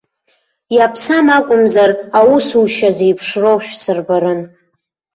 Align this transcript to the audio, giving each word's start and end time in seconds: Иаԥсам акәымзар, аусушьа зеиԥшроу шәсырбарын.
Иаԥсам 0.75 1.27
акәымзар, 1.37 1.91
аусушьа 2.19 2.89
зеиԥшроу 2.97 3.57
шәсырбарын. 3.65 4.41